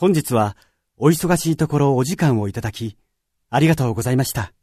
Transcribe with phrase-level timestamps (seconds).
[0.00, 0.56] 本日は
[0.96, 2.96] お忙しいところお時間をいただき、
[3.50, 4.54] ありがとうございました。